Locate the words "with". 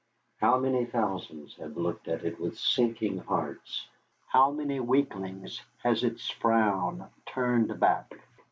2.41-2.57